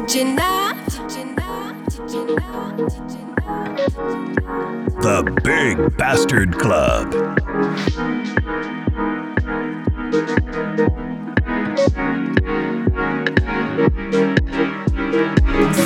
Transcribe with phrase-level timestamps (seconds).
[0.00, 0.36] Did?
[5.00, 7.14] The Big Bastard Club.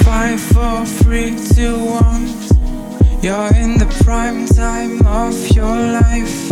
[0.02, 2.26] Five, four, three, two, one.
[3.22, 6.50] You're in the prime time of your life.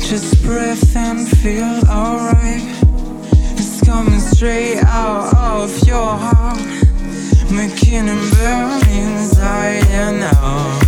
[0.00, 2.81] Just breathe and feel alright.
[3.84, 6.58] Coming straight out of your heart,
[7.50, 10.84] making it burn inside and out.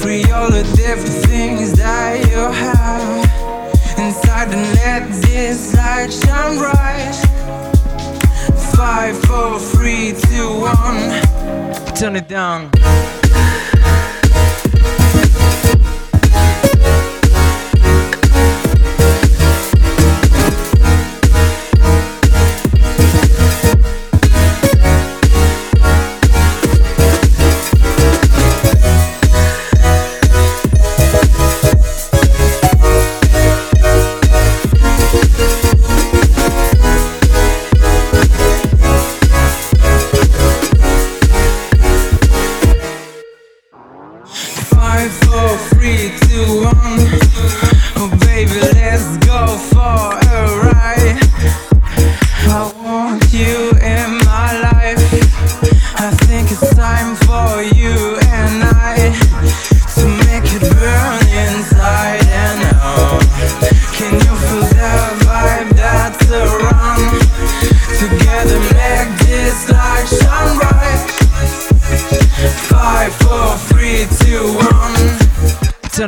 [0.00, 7.14] Free all the different things that you have inside, and let this light shine bright.
[8.74, 11.94] Five, four, three, two, one.
[11.94, 12.70] Turn it down.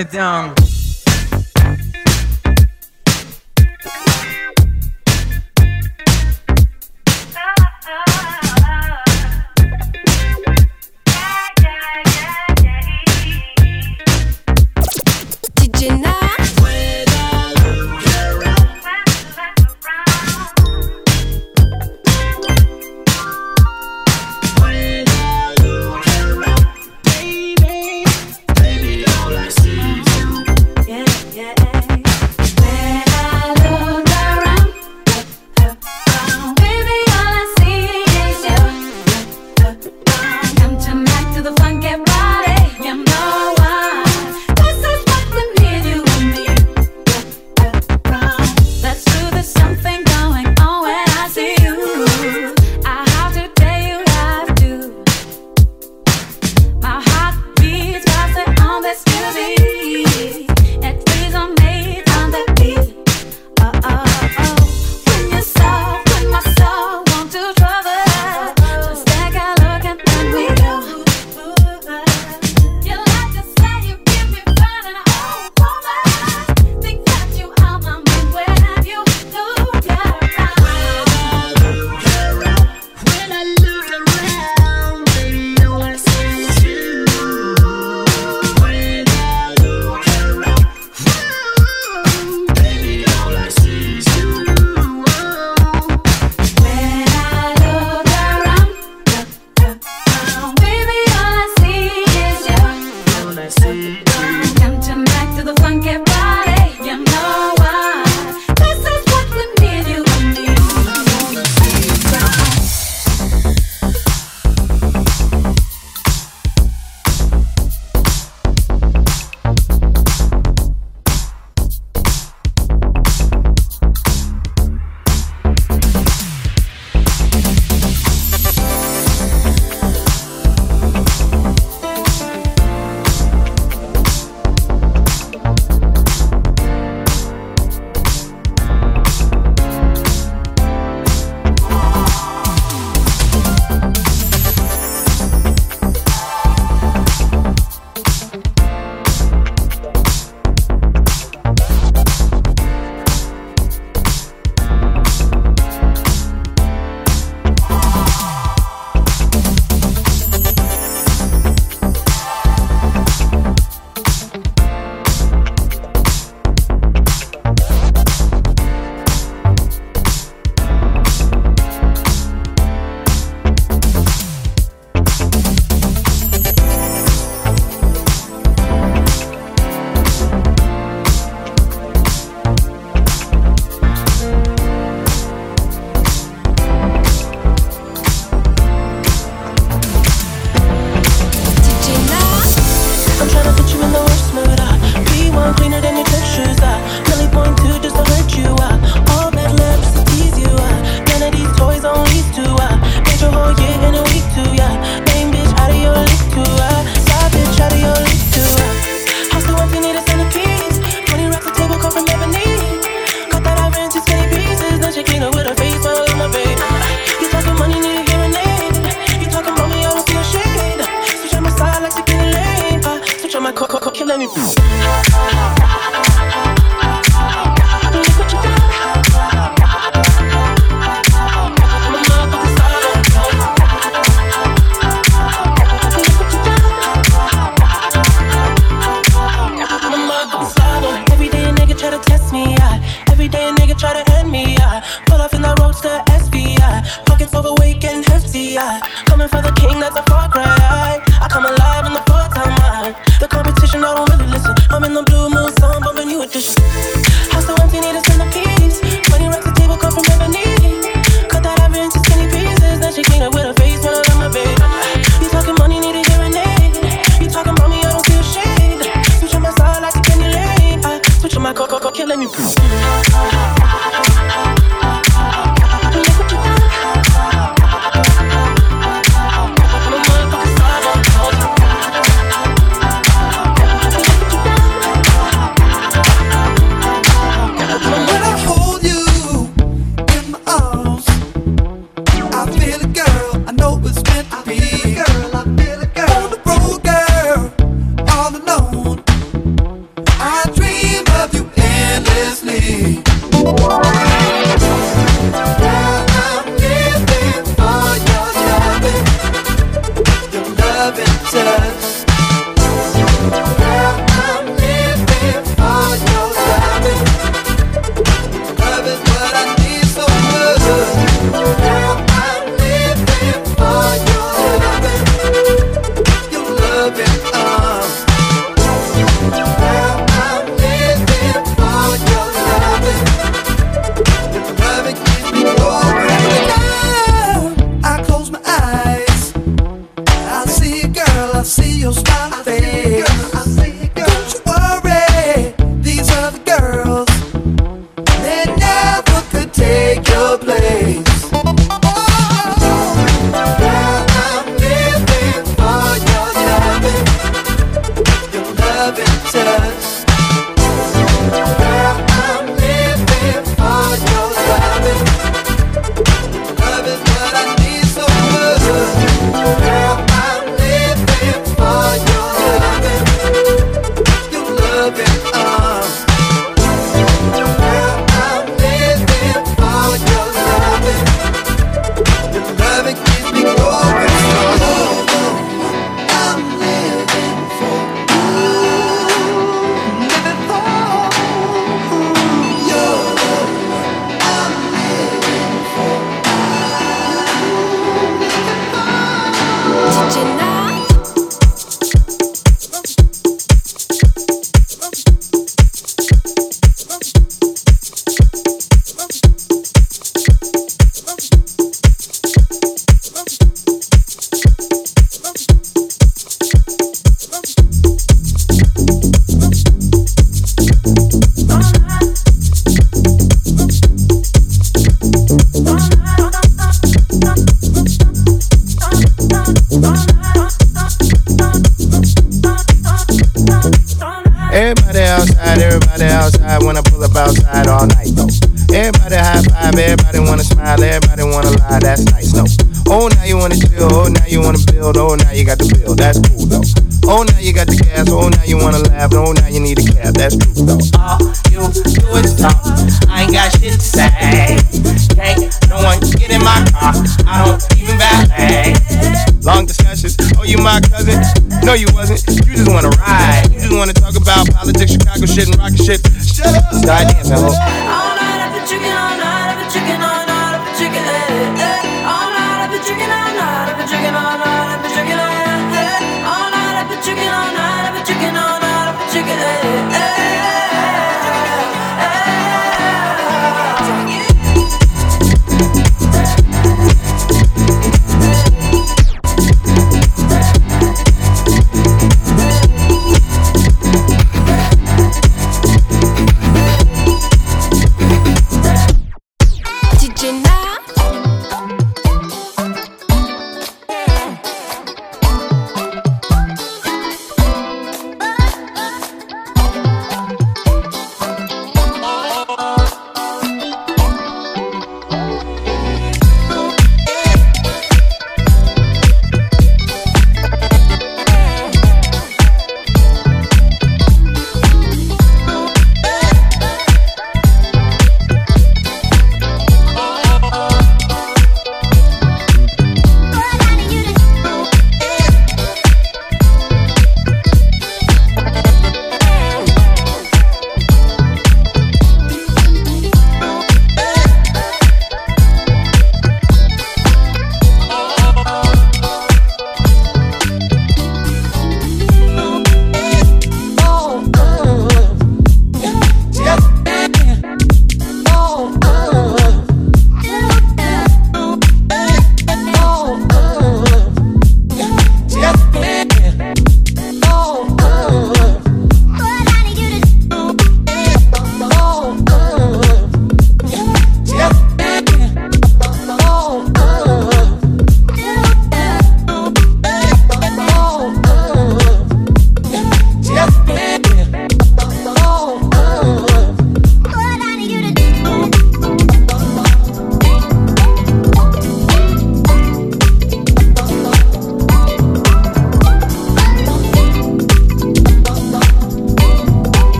[0.00, 0.29] it down.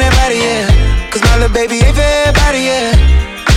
[0.00, 1.10] 20k on that body, yeah.
[1.10, 2.96] Cause my little baby ain't for everybody, yeah.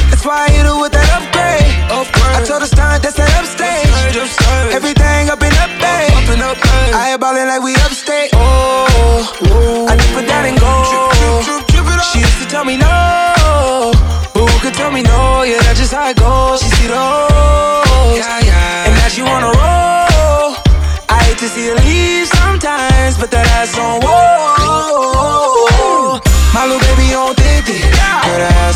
[0.10, 1.72] That's why I hit her with that upgrade.
[1.90, 3.88] I told her stunt, that's that upstage.
[4.74, 6.12] Everything up in up, babe.
[6.94, 8.32] I ain't ballin' like we upstate.
[8.34, 8.88] Oh,
[9.88, 9.98] I oh.
[9.98, 10.74] dip it down and go.
[12.12, 13.92] She used to tell me no.
[14.34, 15.44] But who could tell me no?
[15.44, 16.62] Yeah, that's just how it goes.
[16.62, 17.33] She see the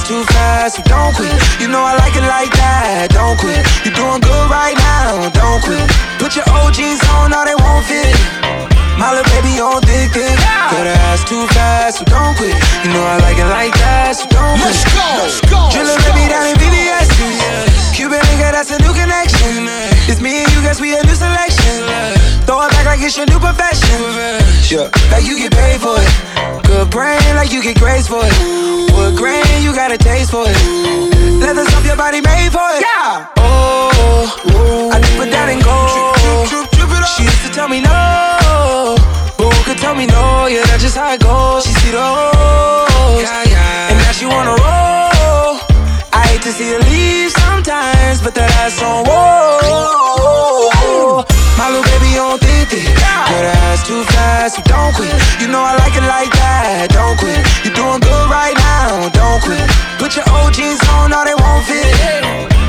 [0.08, 1.36] too fast, so don't quit.
[1.60, 3.60] You know I like it like that, don't quit.
[3.84, 5.84] You doing good right now, don't quit.
[6.16, 8.16] Put your OGs on, or they won't fit.
[8.96, 10.32] My little baby on thick thick.
[10.72, 12.56] Girl, that ass too fast, so don't quit.
[12.88, 14.72] You know I like it like that, so don't quit.
[14.72, 15.08] Let's go.
[15.20, 15.60] Let's go.
[15.76, 17.12] Drillin' baby down in VVS.
[17.92, 19.68] Cuban nigga, that's a new connection.
[20.08, 21.84] It's me and you, guess we a new selection.
[22.48, 24.00] Throw it back like it's your new profession.
[24.72, 26.12] Yeah, like you get paid for it.
[26.64, 28.34] Good brain, like you get grades for it.
[28.96, 30.58] Wood grain, you got a taste for it.
[31.44, 32.82] Leather stuff your body made for it.
[32.88, 33.28] Yeah.
[33.38, 35.76] Oh, I dip it down and go.
[37.16, 38.96] She used to tell me no.
[39.38, 40.48] But who could tell me no?
[40.48, 41.66] Yeah, that's just how it goes.
[41.66, 43.28] She see the O's.
[43.92, 45.17] And now she wanna roll.
[46.38, 51.26] I hate to see her leave sometimes, but that ass on whoa.
[51.58, 52.86] My little baby on thick thick.
[52.86, 55.10] Girl, that ass too fast, so don't quit.
[55.42, 57.42] You know I like it like that, don't quit.
[57.66, 59.66] You're doing good right now, don't quit.
[59.98, 62.22] Put your OGs on, or they won't fit.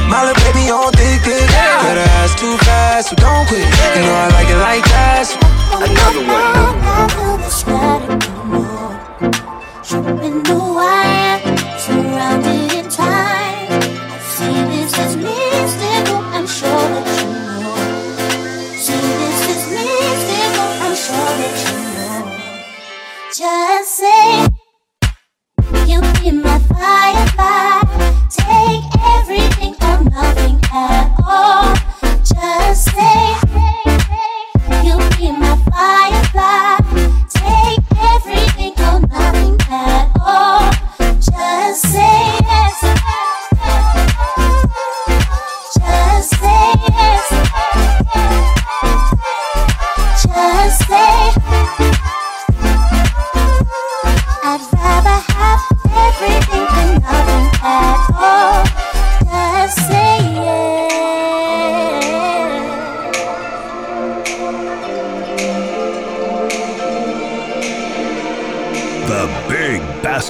[0.09, 1.45] My little baby on thick thick.
[1.53, 3.69] Girl, that ass too fast, so don't quit.
[3.69, 5.29] You know I like it like that.
[5.29, 5.37] So
[5.85, 6.49] Another one.
[9.89, 11.41] Tripping the wire,
[23.89, 24.47] say
[25.87, 27.81] you'll be my fire.
[28.31, 28.85] Take
[29.17, 31.75] everything on nothing at all.
[32.23, 33.21] Just say,
[33.57, 36.79] hey, hey, you'll be my fire.
[37.29, 40.71] Take everything on nothing at all.
[41.19, 43.18] Just say yes.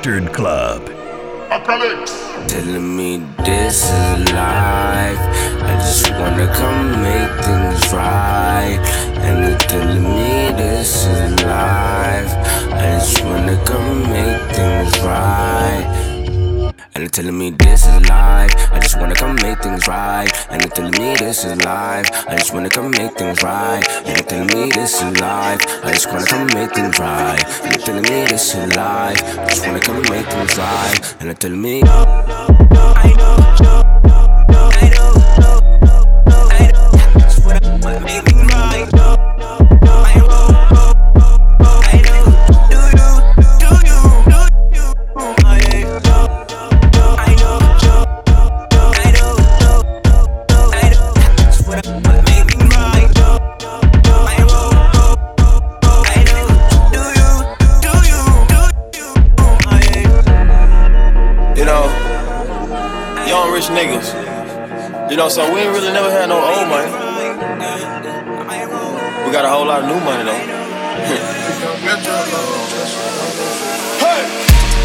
[0.09, 0.87] Bastard Club.
[2.49, 5.21] Telling me this is life.
[5.69, 8.81] I just wanna come make things right.
[9.21, 12.33] And they're telling me this is life.
[12.73, 16.08] I just wanna come make things right.
[16.99, 18.51] And they're telling me this is life.
[18.73, 20.29] I just wanna come make things right.
[20.51, 22.11] And they're telling me this is life.
[22.27, 23.89] I just wanna come make things right.
[24.05, 25.61] And they're telling me this is life.
[25.85, 27.41] I just wanna come make things right.
[27.63, 29.23] And they're telling me this is life.
[29.39, 31.15] I just wanna come make things right.
[31.21, 31.79] And they're telling me.
[31.79, 31.85] You
[65.19, 66.87] know, so we ain't really never had no old money.
[69.27, 70.39] We got a whole lot of new money though.
[73.99, 74.23] hey!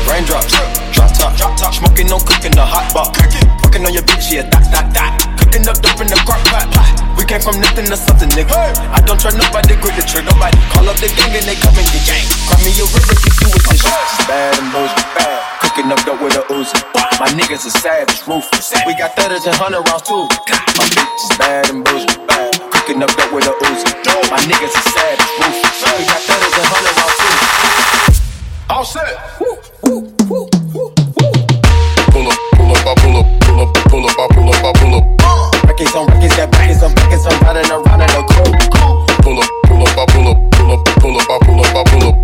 [0.09, 0.57] Raindrops,
[0.89, 3.13] drop top, drop top, smoking, no cooking, the hot pot.
[3.61, 5.21] Fucking on your bitch, yeah, that, that, that.
[5.37, 6.65] Cooking up dope in the crock pot.
[7.13, 8.57] We came from nothing to something, nigga.
[8.89, 10.33] I don't trust nobody, grip the trigger.
[10.33, 12.25] Nobody call up the gang and they come and get gang.
[12.49, 14.25] Cry me a river, keep you with this shit.
[14.25, 15.52] Bad and bullshit, bad.
[15.73, 16.77] Cooking up dope with a Uzi.
[17.17, 18.69] My niggas are savage, ruthless.
[18.85, 20.29] We got thudders and hundred rounds too.
[20.77, 22.53] My bitch is bad and bullshit, bad.
[22.69, 23.89] Cooking up dope with a Uzi.
[24.29, 25.81] My niggas are savage, ruthless.
[25.97, 27.33] We got thudders and hundred rounds too.
[28.69, 29.17] All set.
[32.13, 34.77] Pull up, pull up, I pull up, pull up, pull up, I pull up, I
[34.77, 35.09] pull up.
[35.65, 37.25] Records on records, got records on records.
[37.25, 38.61] I'm riding around in a coupe.
[39.25, 41.83] Pull up, pull up, I pull up, pull up, pull up, I pull up, I
[41.89, 42.22] pull up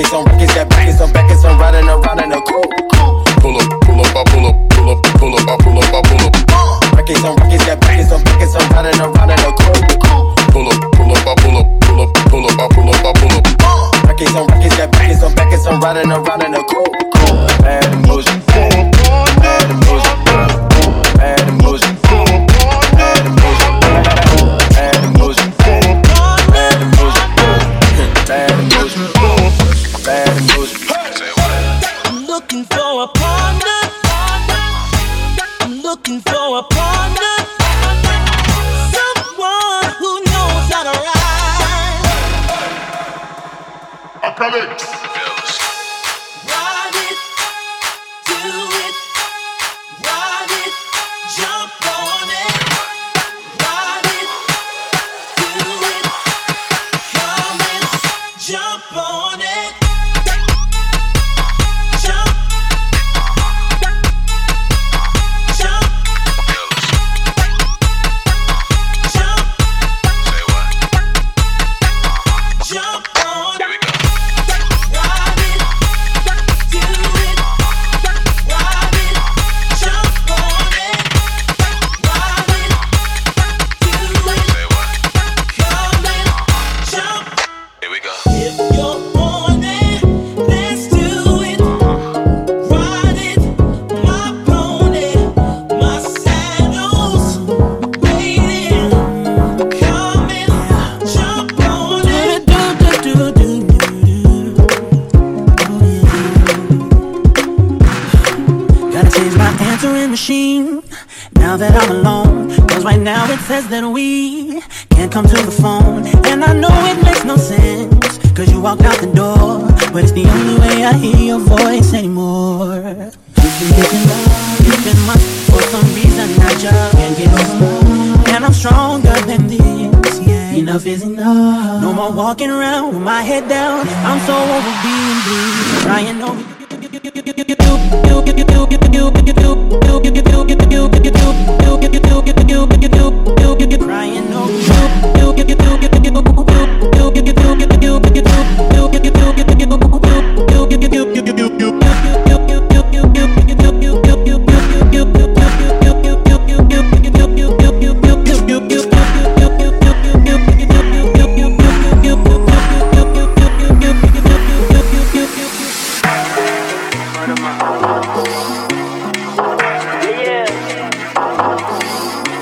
[0.00, 1.44] records on records, got records on records.
[1.44, 2.72] I'm riding around in a coupe.
[3.40, 6.00] Pull up, pull up, I pull up, pull up, pull up, I pull up, I
[6.08, 6.96] pull up.
[6.96, 8.56] Records on records, got records on records.
[8.56, 10.00] I'm riding around in a coupe.
[10.52, 13.12] Pull up, pull up, I pull up, pull up, pull up, I pull up, I
[13.12, 13.44] pull up.
[14.08, 15.66] Records on records, got records on records.
[15.66, 16.96] I'm riding around in a coupe.
[17.60, 18.79] Bad emotion.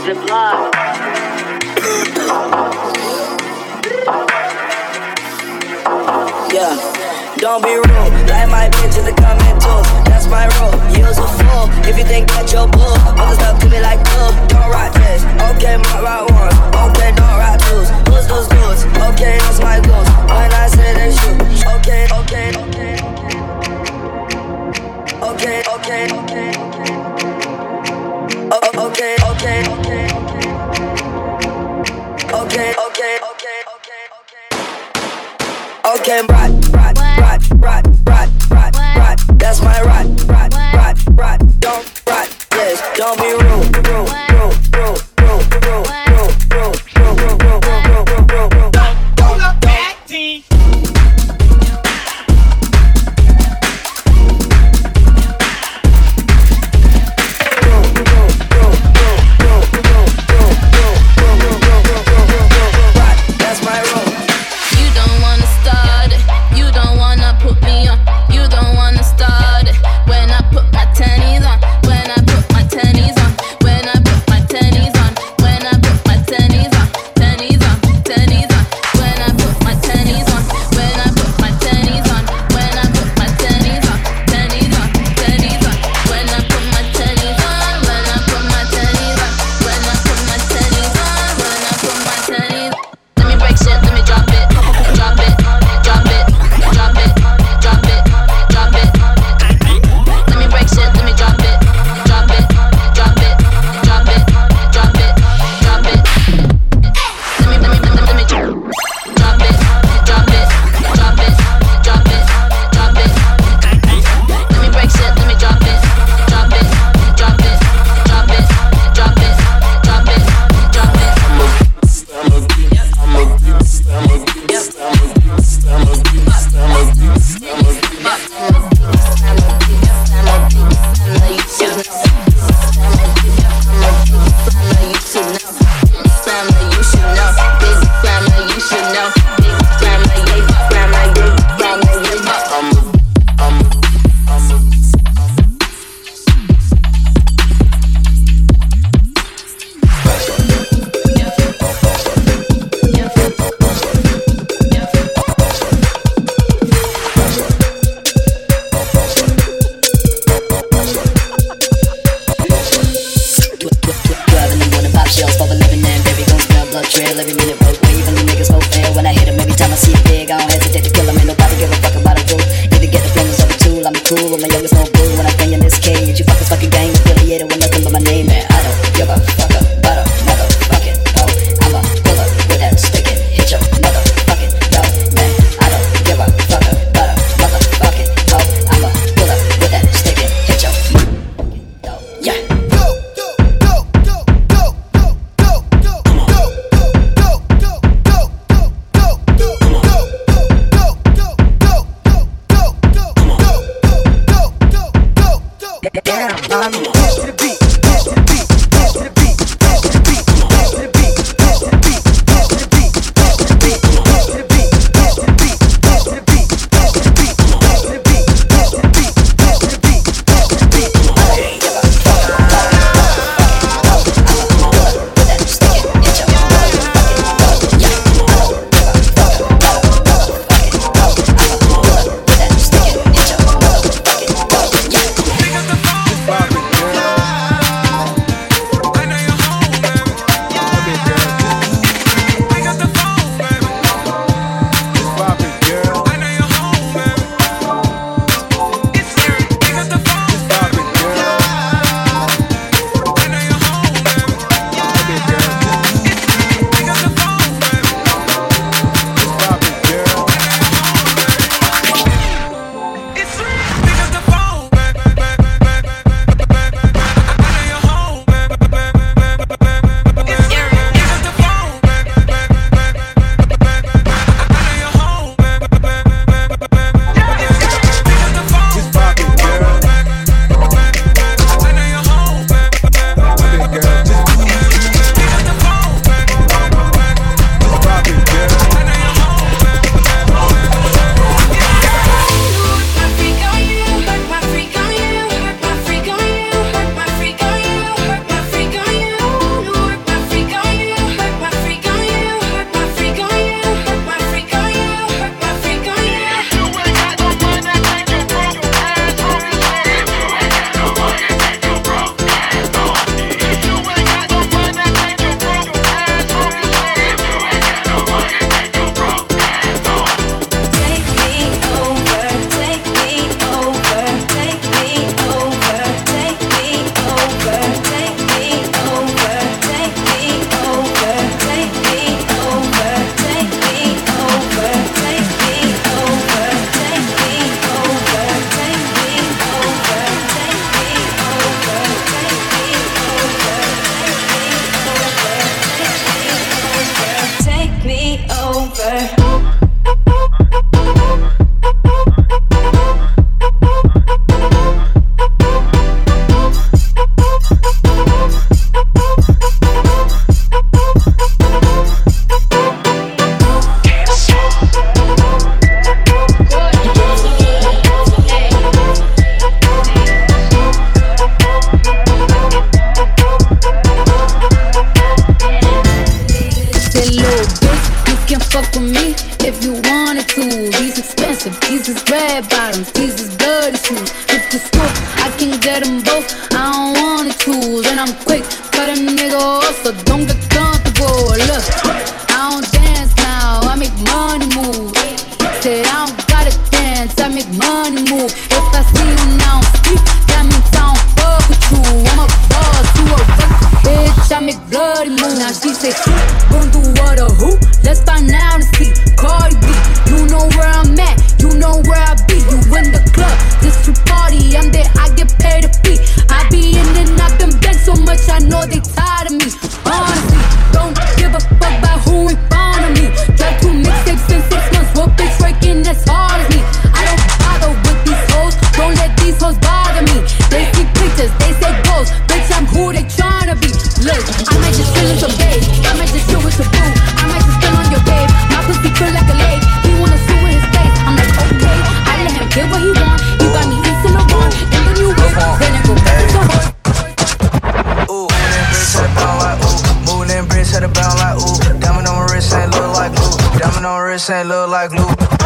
[0.08, 0.16] Yeah,
[7.36, 7.84] don't be rude.
[8.24, 9.84] Like my bitch in the comment too.
[10.08, 10.72] That's my rule.
[10.96, 12.96] You's a fool if you think that you're bull.
[13.20, 14.32] Other stuff to me like bull.
[14.48, 15.24] Don't rock this.
[15.52, 16.56] Okay, my rock one.
[16.88, 17.92] Okay, don't rock twos.
[18.08, 18.88] Who's those dudes?
[19.12, 20.08] Okay, that's my goals.
[20.32, 21.36] When I say they shoot.
[21.84, 22.96] Okay, okay, okay.
[25.20, 26.67] Okay, okay, okay.
[36.08, 36.57] came back.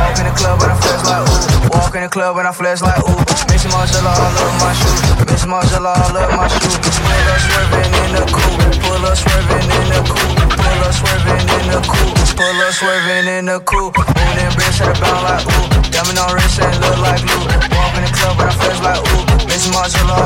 [0.03, 1.71] Walk in the club and I flex like ooh.
[1.71, 3.23] Walk in the club and I flex like ooh.
[3.47, 4.99] Miss Margiela all up my shoe.
[5.31, 6.75] Miss Margiela all up my shoe.
[6.75, 8.83] Pull up swerving in the coupe.
[8.83, 10.43] Pull up swerving in the coupe.
[10.59, 11.63] Pull up swerving in
[12.43, 13.95] I'm swerving in the coupe.
[13.95, 15.71] Moving bricks at the bound like ooh.
[15.95, 17.47] Diamond on wrist ain't look like glue.
[17.71, 19.47] Walk in the club and I flex like ooh.
[19.47, 20.19] Miss Margiela,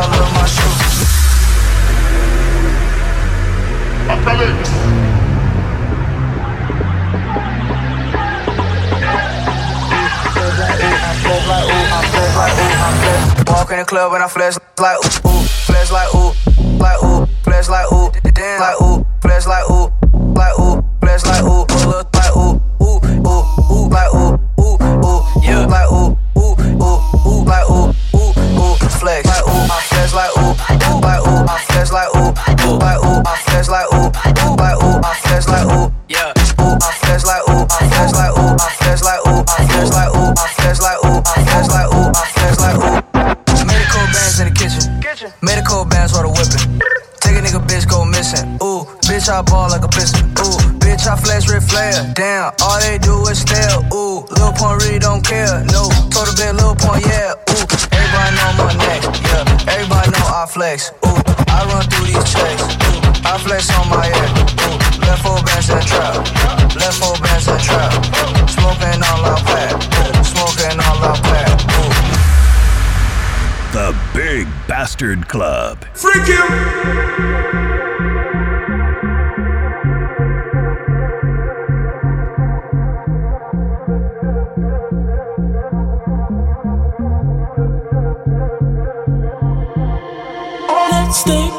[4.09, 5.06] I
[11.29, 11.61] love my
[12.03, 13.45] shoes.
[13.47, 16.33] Walk in the club and I flex like ooh, ooh, flex like ooh,
[16.79, 19.91] like ooh, flex like ooh, damn, like ooh, flex like ooh,
[20.35, 21.67] like ooh, flex like ooh,
[22.15, 27.45] like ooh, ooh, ooh, ooh, like ooh, ooh, ooh, yeah, like ooh, ooh, ooh, ooh,
[27.45, 29.81] like ooh, ooh, ooh, like ooh, I
[30.15, 30.55] like ooh,
[30.87, 31.59] ooh, like ooh, I
[31.93, 32.31] like ooh,
[32.67, 34.11] ooh, like ooh, I flex like ooh,
[34.47, 34.56] ooh,
[49.27, 50.31] bitch I ball like a piston.
[50.39, 52.13] Ooh, bitch I flash red flare.
[52.15, 53.79] Damn, all they do is stare.
[53.93, 55.65] Ooh, Lil Pump really don't care.
[55.67, 57.35] No, told a bit Lil Pump, yeah.
[57.35, 59.03] Ooh, everybody know my neck.
[59.03, 60.93] Yeah, everybody know I flex.
[61.05, 61.19] Ooh,
[61.51, 62.63] I run through these checks.
[62.87, 64.31] Ooh, I flex on my head.
[64.63, 66.15] Ooh, left four bands in the trap.
[66.77, 67.91] Left four bands in the trap.
[68.47, 69.75] Smoking all our pack.
[69.75, 71.51] Ooh, smoking all our pack.
[71.75, 71.91] Ooh.
[73.75, 75.85] The Big Bastard Club.
[75.95, 78.16] Freak him!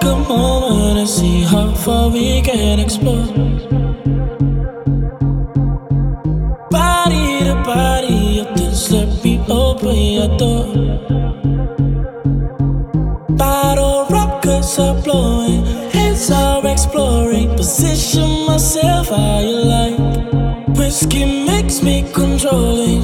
[0.07, 3.27] A moment and see how far we can explore.
[6.71, 10.65] Body to body, just let me open your door.
[13.35, 17.49] Bottle rockets are blowing, heads are exploring.
[17.57, 19.99] Position myself how you like.
[20.77, 23.03] Whiskey makes me controlling.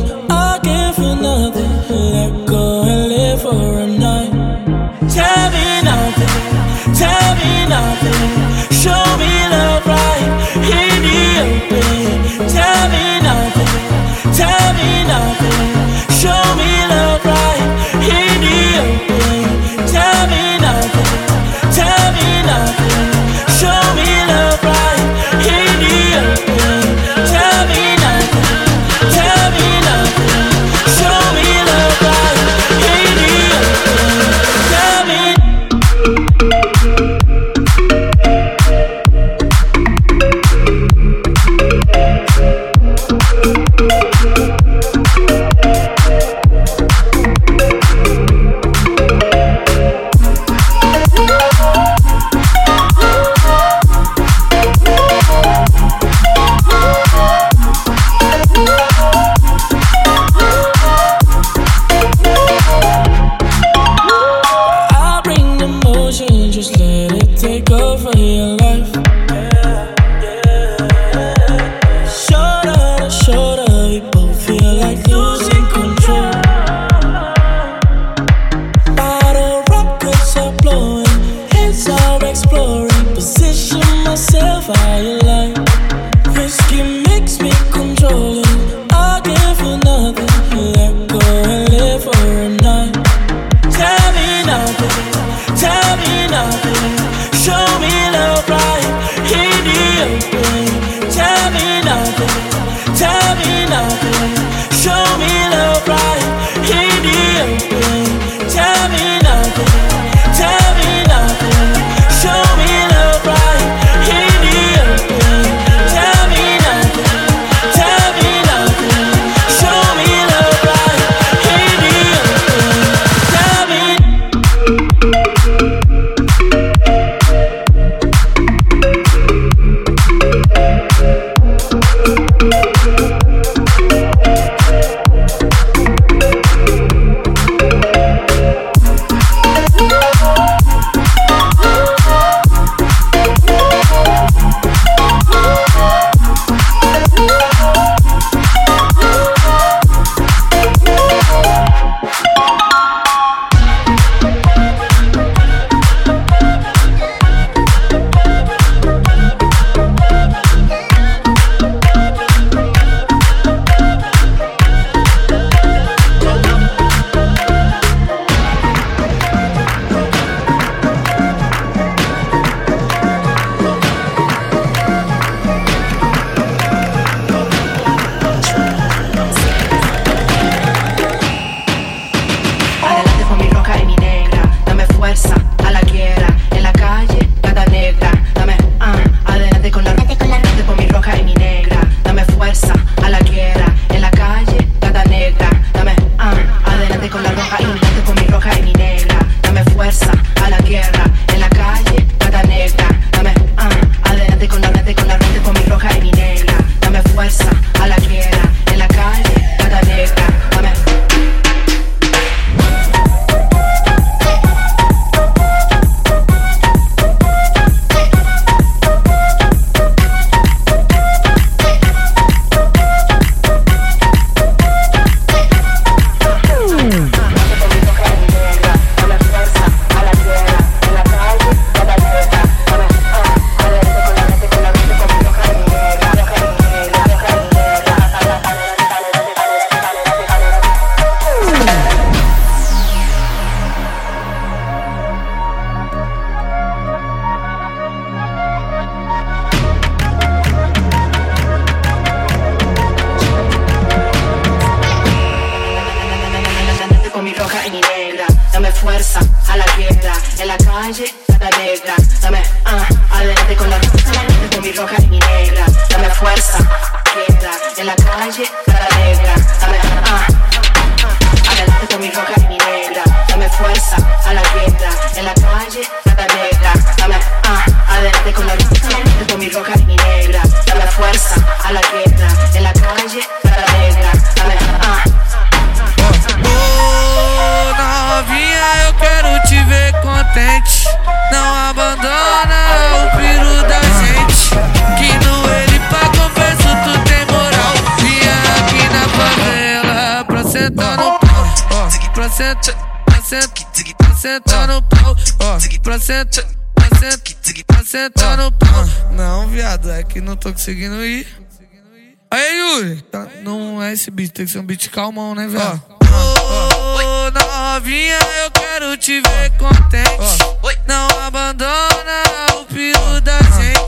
[314.34, 315.82] Tem que ser um beat calmão, né, velho?
[316.02, 320.54] Ô, novinha, eu quero te ver contente.
[320.88, 322.24] Não abandona
[322.60, 323.84] o piru da gente.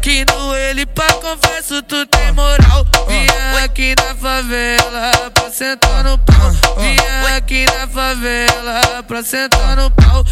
[0.00, 2.84] Que no ele pra confesso tu tem moral.
[3.06, 6.50] Vinha aqui na favela pra sentar no pau.
[6.76, 10.24] Vinha aqui na favela pra sentar no pau.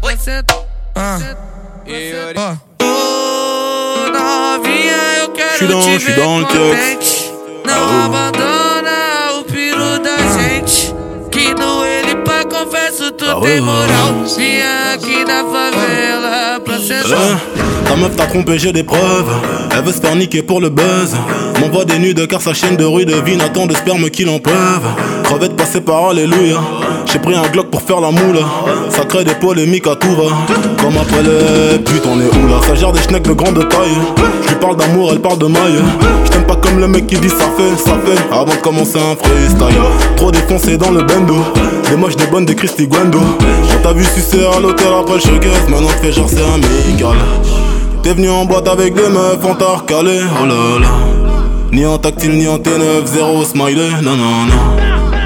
[0.00, 0.58] Pra sentar.
[2.82, 7.13] Ô, novinha, eu quero te ver contente.
[13.44, 14.24] Tem moral.
[14.36, 17.73] Vinha aqui na favela pra sentar.
[17.86, 19.30] Ta meuf t'a trompé, j'ai des preuves.
[19.70, 21.14] Elle veut se faire niquer pour le buzz.
[21.60, 24.82] M'envoie des nudes car sa chaîne de rue devine attend de sperme qu'il en pleuve.
[25.24, 26.56] Crevette passée par Alléluia.
[27.12, 28.40] J'ai pris un Glock pour faire la moule.
[28.88, 30.24] Ça crée des polémiques à tout va.
[30.80, 32.60] Comme après les putes, on est où là?
[32.66, 33.98] Ça gère des schnecks de grande taille.
[34.42, 35.80] Je lui parle d'amour, elle parle de maille.
[36.24, 38.20] Je t'aime pas comme le mec qui dit ça fait, ça fait.
[38.32, 39.80] Avant de commencer un freestyle.
[40.16, 41.36] Trop défoncé dans le bendo.
[41.90, 43.20] Des moches, des bonnes, des Christy Guendo.
[43.20, 45.68] On t'a vu sucer à l'hôtel après le showcase.
[45.68, 47.16] Maintenant te fais genre c'est amical.
[48.04, 50.88] T'es venu en boîte avec des meufs, on t'a recalé, oh là là.
[51.72, 54.76] Ni en tactile, ni en T9, zéro smiley, non non non.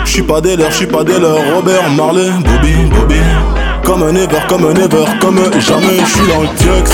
[0.04, 3.16] J'suis pas des leurs, j'suis pas des leurs, Robert Marley, Bobby, Bobby.
[3.82, 6.92] Comme un ever, comme un ever, comme jamais, j'suis dans le tiex.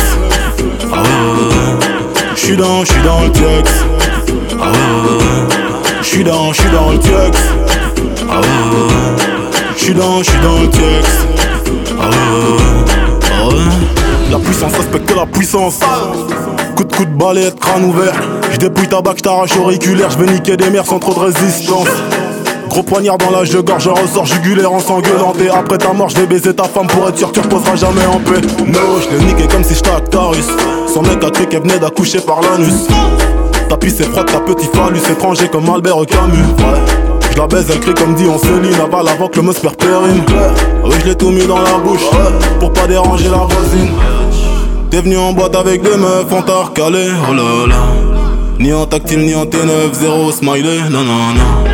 [0.91, 1.87] Ah ouais.
[2.35, 3.71] J'suis dans, j'suis dans le tiex.
[4.59, 5.57] Ah ouais.
[6.01, 7.39] J'suis dans, j'suis dans le tiex.
[8.31, 9.25] Ah ouais.
[9.77, 11.09] J'suis dans, j'suis dans le tiex.
[12.01, 12.95] Ah ouais.
[13.39, 14.14] Ah ouais.
[14.35, 15.79] La puissance respecte la puissance.
[16.75, 18.21] Coup de coup de balai, crâne ouvert.
[18.51, 20.11] J'dépouille ta bac, j't'arrache auriculaire.
[20.11, 21.87] J'vais niquer des mers sans trop de résistance.
[22.69, 25.35] Gros poignard dans l'âge de gorge, je ressors jugulaire en s'engueulant.
[25.41, 28.05] Et après ta mort, j'vais baiser ta femme pour être sûr que tu reposeras jamais
[28.07, 28.41] en paix.
[28.67, 30.49] No, j'l'ai niqué comme si j'étais Actarus.
[30.93, 32.89] Son mec a cru qu'elle venait d'accoucher par l'anus.
[33.69, 36.39] Ta pisse est froide, ta petit phallus étranger comme Albert Camus.
[36.59, 37.05] Ouais.
[37.35, 40.05] Je la baise, elle crie comme dit on Céline Aval avant que le must perd
[40.85, 42.09] Oui je l'ai tout mis dans la bouche
[42.61, 43.91] Pour pas déranger la voisine
[44.95, 47.09] T'es venu en boîte avec des meufs, on t'a recalé.
[47.29, 47.83] Oh là là.
[48.61, 51.65] Ni en tactile ni en T9, zéro smiley Non non non.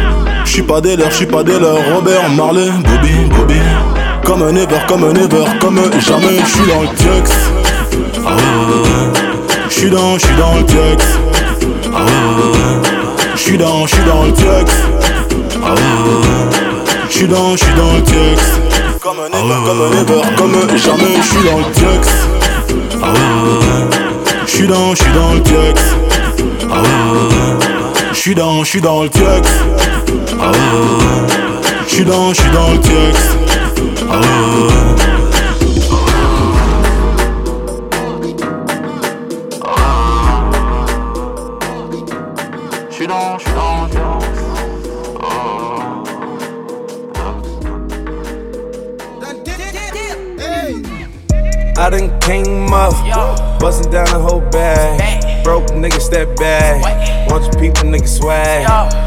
[0.46, 3.60] J'suis pas des leurs, j'suis pas des leurs Robert Marley, Bobby, Bobby.
[4.24, 6.38] Comme un ever, comme un ever, comme jamais.
[6.46, 7.30] J'suis dans le tiex
[8.26, 9.20] Ah ouais
[9.68, 11.04] J'suis dans, j'suis dans le tiex
[11.94, 12.88] Ah ouais
[13.36, 14.72] J'suis dans, j'suis dans le tiex
[15.62, 17.00] ah ouais.
[17.10, 18.42] J'suis dans, j'suis dans le tiex.
[19.02, 21.20] Comme un ever, comme un ever, comme jamais.
[21.22, 22.29] J'suis dans le tiex.
[24.60, 24.68] Ouais, ouais.
[24.68, 25.82] J'suis dans, j'suis dans le tiex.
[26.70, 28.12] Ah ouais, ouais.
[28.12, 29.48] J'suis dans, j'suis dans le tiex.
[30.38, 31.26] Ah ouais, ouais.
[31.88, 33.18] J'suis dans, j'suis dans le tiex.
[34.10, 34.96] Ah ouais, ouais.
[42.90, 44.00] J'suis dans, j'suis dans le tiex.
[51.78, 52.92] I done came up,
[53.60, 55.44] bustin' down the whole bag.
[55.44, 57.28] Broke nigga step back.
[57.28, 58.66] Bunch of people nigga swag.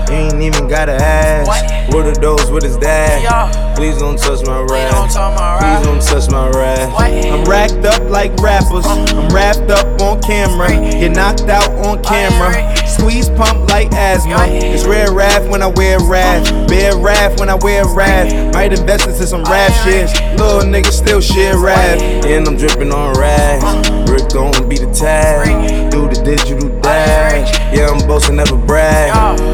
[0.10, 1.94] You ain't even gotta ask.
[1.94, 3.76] What are those with his dad?
[3.76, 5.12] Please don't touch my Raf.
[5.60, 6.94] Please don't touch my Raf.
[7.00, 8.86] I'm racked up like rappers.
[8.86, 9.06] Uh.
[9.10, 10.70] I'm wrapped up on camera.
[10.70, 12.54] Get knocked out on camera.
[12.88, 14.46] Squeeze pump like asthma.
[14.48, 16.52] It's rare wrath when I wear wrath.
[16.52, 16.68] Uh.
[16.68, 18.54] Bear wrath when I wear wrath.
[18.54, 20.10] Might invest into some rap shit.
[20.38, 22.00] Little nigga still shit rap.
[22.00, 23.64] And I'm dripping on rags.
[23.64, 24.03] Uh.
[24.14, 25.90] Rick gon' be the tag.
[25.90, 27.50] Do the digital dash.
[27.76, 29.12] Yeah, I'm boasting, never brag.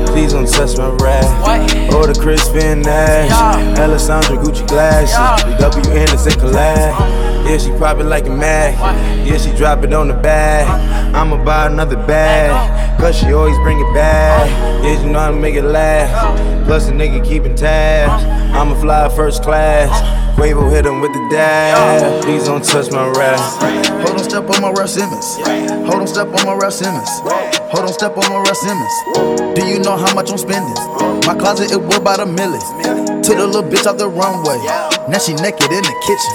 [0.08, 1.94] Please don't touch my Raf.
[1.96, 3.78] Or the Kris Van Assche.
[3.80, 5.16] Alessandra Gucci glasses.
[5.46, 7.30] The W Anderson collab.
[7.48, 8.76] Yeah, she it like a mag.
[9.26, 10.68] Yeah, she drop it on the bag.
[11.16, 13.00] I'ma buy another bag.
[13.00, 14.50] Cause she always bring it back.
[14.84, 16.66] Yeah, you know how to make it laugh.
[16.66, 18.26] Plus a nigga keeping tabs.
[18.54, 20.19] I'ma fly first class.
[20.40, 22.24] Wave will hit him with the dab.
[22.24, 23.40] Please don't touch my Raf.
[24.08, 25.36] Hold on, step on my Raf Simons.
[25.86, 27.10] Hold on, step on my Raf Simons.
[27.70, 28.96] Hold on, step on my Raf Simons.
[29.60, 30.74] Do you know how much I'm spending?
[31.28, 32.62] My closet, it worth about a million.
[33.22, 34.58] Took the little bitch off the runway.
[35.12, 36.34] Now she naked in the kitchen.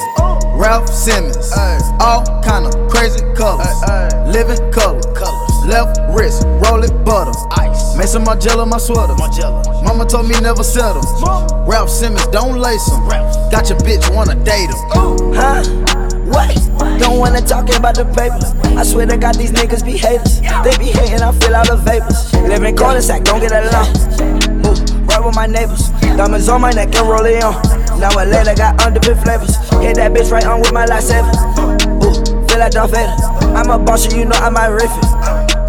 [0.53, 1.51] Raf Simons.
[1.99, 3.67] All kind of crazy colors.
[4.29, 5.01] Living color.
[5.65, 7.33] Left wrist, roll it butter.
[7.97, 9.15] Made some Margiela my sweater.
[9.85, 11.03] Mama told me never settle.
[11.67, 13.07] Raf Simons, don't lace him.
[13.51, 15.35] Got your bitch, wanna date him.
[15.35, 15.63] Huh?
[16.27, 16.51] What?
[16.99, 18.51] Don't wanna talk about the papers.
[18.77, 20.41] I swear to God, these niggas be haters.
[20.41, 22.33] They be hating, I feel all the vapors.
[22.35, 23.87] Live in cul-de-sac, don't get along.
[24.67, 24.75] Ooh,
[25.07, 25.91] right with my neighbors.
[26.17, 27.55] Diamonds on my neck and roll it on.
[28.01, 29.55] Now later got underbit flavors.
[29.81, 31.31] Hit that bitch right on with my lightsaber.
[32.03, 33.15] Ooh, feel like Darth Vader.
[33.55, 35.07] I'm a boss, you know I might riff it.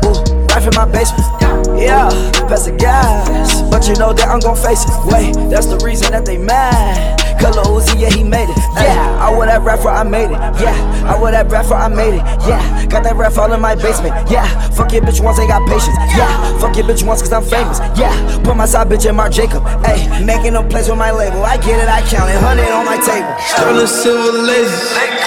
[0.05, 1.44] Ooh, right from my basement.
[1.77, 2.09] Yeah,
[2.47, 3.61] pass the gas.
[3.69, 4.91] But you know that I'm gon' face it.
[5.05, 7.19] Wait, that's the reason that they mad.
[7.39, 8.57] Color Uzi, yeah, he made it.
[8.75, 10.39] Yeah, I wear that rapper, I made it.
[10.61, 12.23] Yeah, I wear that rapper, I made it.
[12.47, 14.15] Yeah, got that rap all in my basement.
[14.31, 15.95] Yeah, fuck your bitch once, ain't got patience.
[16.15, 17.79] Yeah, fuck your bitch once, cause I'm famous.
[17.99, 19.63] Yeah, put my side bitch in Marc Jacob.
[19.85, 21.43] Hey, making a place with my label.
[21.43, 22.35] I get it, I count it.
[22.41, 23.35] 100 on my table.
[23.51, 25.25] Sterling silver lasers.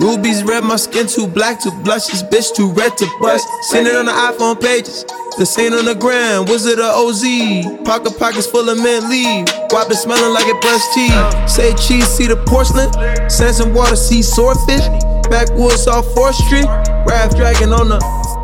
[0.00, 2.06] Rubies red, my skin too black to blush.
[2.06, 3.46] This bitch too red to bust.
[3.68, 5.04] Seen it on the iPhone pages.
[5.36, 7.22] The same on the gram, Wizard of OZ.
[7.84, 9.46] Pocket pockets full of mint leaf.
[9.70, 11.48] Wop it smelling like it brushed teeth.
[11.48, 12.88] Say cheese, see the porcelain.
[13.28, 14.88] Sand some water, see swordfish.
[15.28, 16.66] Backwoods off 4th Street.
[17.04, 18.00] Raft dragon on the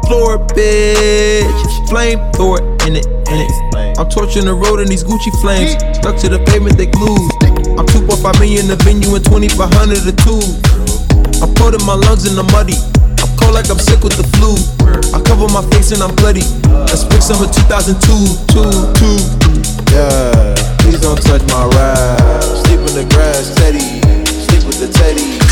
[0.07, 1.89] floor, bitch.
[1.89, 3.99] Flame thrower in it, in it.
[3.99, 5.73] I'm torching the road in these Gucci flames.
[5.97, 7.66] Stuck to the pavement, they glued.
[8.07, 10.39] I'm 2.5 million the venue and 2500 the two.
[11.43, 12.79] I'm putting my lungs in the muddy.
[13.19, 14.55] I'm cold like I'm sick with the flu.
[15.11, 16.47] I cover my face and I'm bloody.
[16.87, 17.99] Let's pick summer 2002.
[18.47, 18.63] Two,
[18.95, 19.19] two.
[19.91, 22.47] Yeah, please don't touch my ride.
[22.63, 23.99] Sleep in the grass, Teddy.
[24.23, 25.43] Sleep with the Teddy.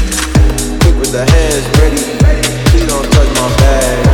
[0.78, 1.98] Quick with the hands, ready.
[2.70, 4.13] Please don't touch my bag.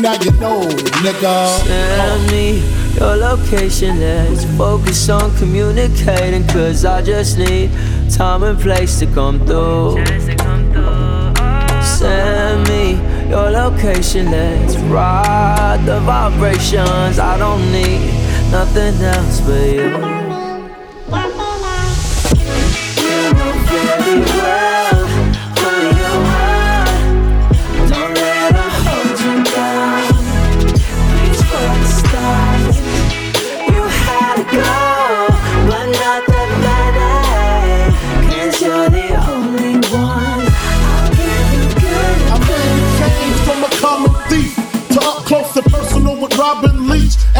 [0.00, 0.62] now you know,
[1.02, 1.58] nigga.
[1.66, 2.62] Send me
[2.98, 6.46] your location, let's focus on communicating.
[6.48, 7.70] Cause I just need
[8.10, 10.04] time and place to come through.
[11.82, 12.94] Send me
[13.28, 17.18] your location, let's ride the vibrations.
[17.18, 18.00] I don't need
[18.50, 20.20] nothing else but you.
[20.24, 20.29] You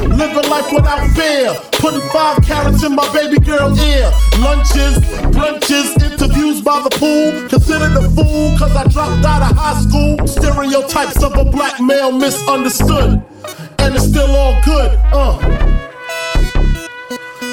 [0.00, 4.10] Living life without fear, putting five carats in my baby girl ear.
[4.38, 4.98] Lunches,
[5.34, 7.48] brunches, interviews by the pool.
[7.48, 10.26] Considered a fool cause I dropped out of high school.
[10.26, 13.22] Stereotypes of a black male misunderstood.
[13.78, 15.38] And it's still all good, uh.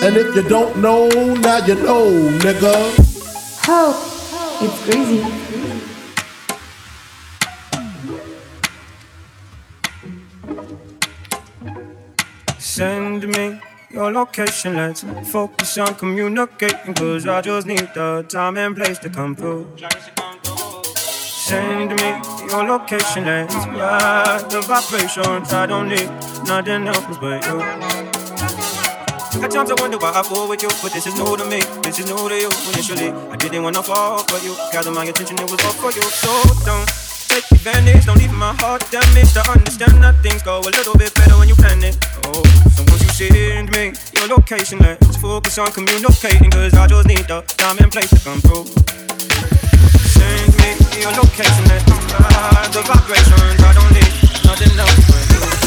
[0.03, 2.07] And if you don't know, now you know,
[2.39, 3.05] nigga.
[3.65, 3.95] Help!
[4.61, 5.46] It's crazy.
[12.77, 13.59] Send me
[13.89, 16.93] your location, let's focus on communicating.
[16.93, 19.65] Cause I just need the time and place to come through.
[21.47, 22.09] Send me
[22.51, 25.51] your location, let's ride the vibrations.
[25.53, 26.07] I don't need
[26.45, 27.61] nothing else but you.
[29.41, 31.61] At times I wonder why I fall with you, but this is new to me.
[31.81, 32.51] This is new to you.
[32.73, 34.55] Initially, I didn't wanna fall for you.
[34.71, 36.03] Gather my attention, it was all for you.
[36.03, 36.29] So
[36.63, 37.06] don't
[37.63, 39.37] don't leave my heart damaged.
[39.37, 41.97] I understand that things go a little bit better when you plan it.
[42.25, 42.43] Oh,
[42.75, 46.51] so once you send me your location, let's focus on communicating.
[46.51, 48.65] Cause I just need the time and place to come through.
[50.15, 50.69] Send me
[51.01, 51.85] your location, let's
[52.71, 53.61] the vibrations.
[53.63, 54.13] I don't need
[54.45, 55.66] nothing else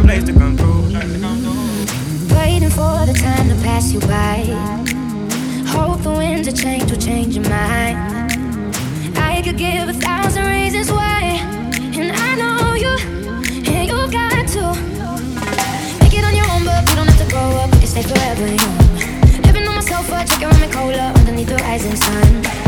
[0.00, 0.82] the place to come through.
[2.36, 4.44] Waiting for the time to pass you by.
[5.66, 7.98] Hope the winds of change will change your mind.
[9.16, 11.38] I could give a thousand reasons why,
[11.98, 12.94] and I know you,
[13.72, 14.64] and you got to
[16.00, 17.72] make it on your own, but you don't have to grow up.
[17.74, 19.42] You can stay forever young.
[19.42, 22.59] Living on my sofa, drinking rum and cola underneath the rising sun.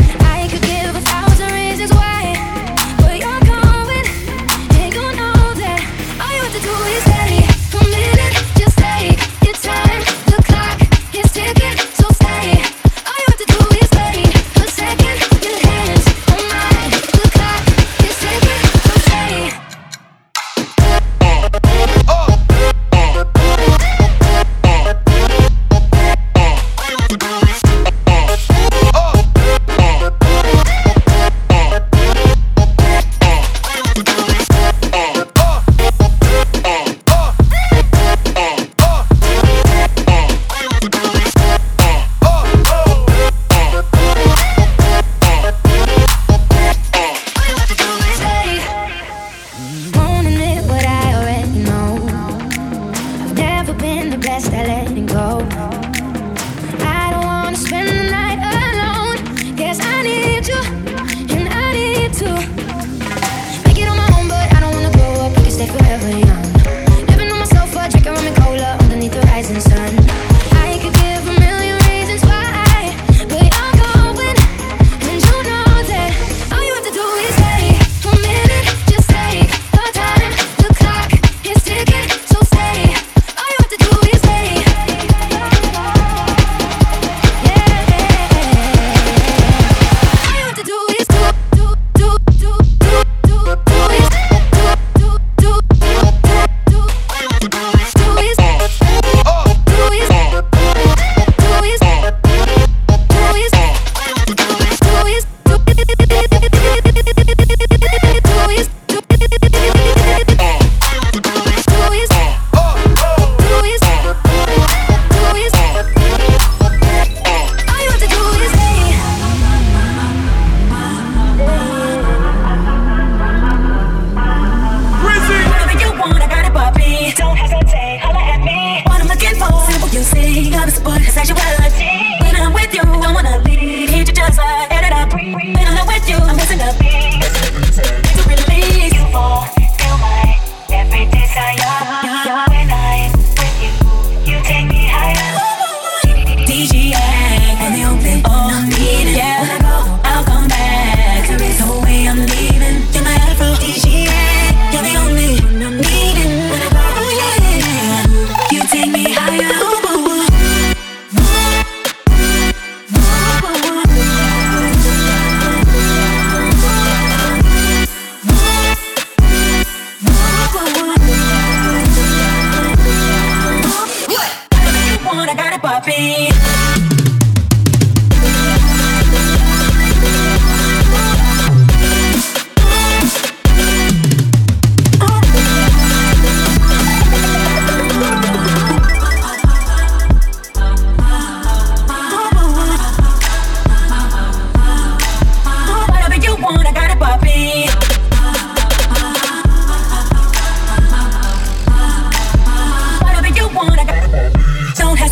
[53.95, 55.82] been the best at letting go.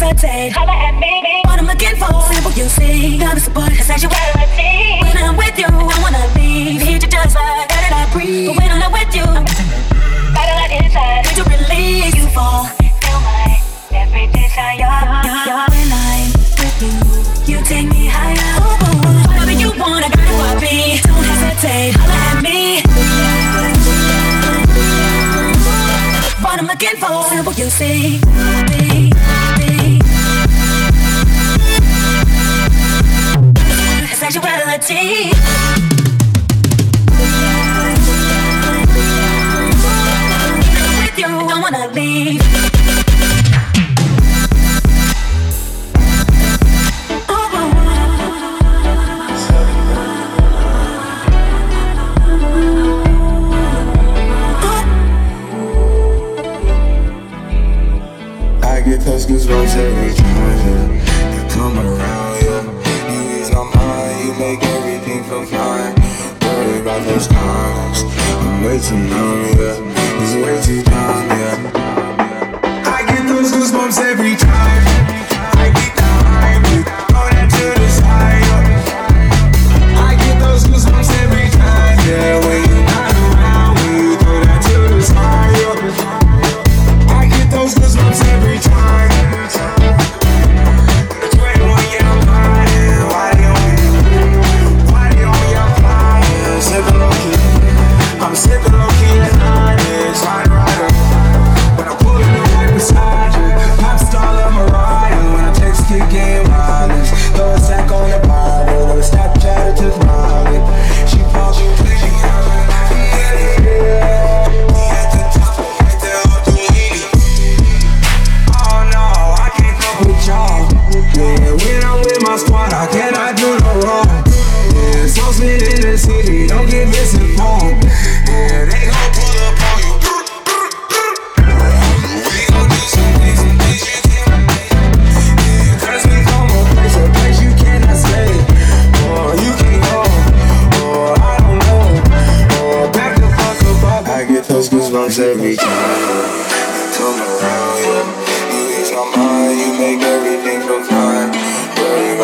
[0.02, 0.52] facade.
[0.58, 1.14] Holla at me.
[1.45, 3.20] What I'm looking for, simple you see.
[3.20, 3.88] Love is support, it's.
[3.88, 6.82] When I'm with you, I wanna leave.
[6.82, 8.47] Hit your just like and I breathe.
[8.49, 9.45] But when I'm not with you, I'm
[10.34, 11.26] battle at inside.
[11.26, 12.66] Could you release you fall?
[13.02, 13.62] Feel my
[13.93, 14.82] every desire.
[14.82, 15.70] Yeah.
[15.70, 16.93] When I'm with you,
[17.49, 18.58] you take me higher.
[19.28, 20.62] Whatever you want, I got.
[21.06, 21.93] Don't hesitate,
[22.26, 22.82] at me.
[26.41, 28.70] What I'm looking for, simple you see.
[34.34, 34.45] With
[41.17, 42.70] you, I wanna leave.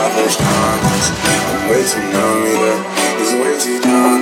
[0.10, 2.76] I'm way too numb, either.
[3.20, 4.17] It's way too numb.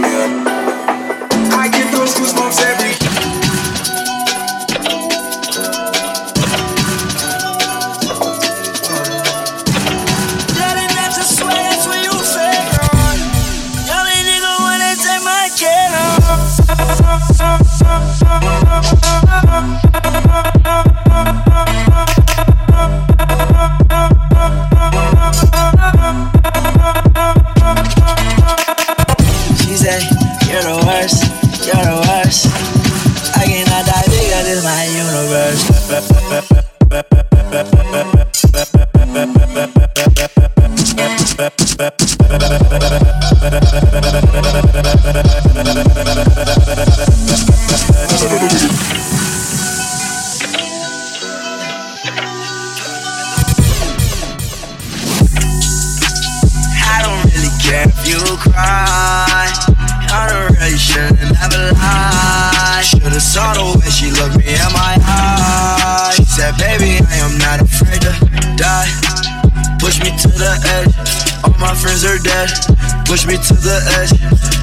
[73.15, 74.11] Push me to the edge.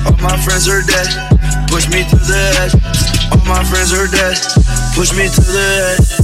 [0.04, 1.08] All my friends are dead,
[1.68, 2.74] push me to the edge.
[3.32, 4.36] All my friends are dead,
[4.94, 6.21] push me to the edge.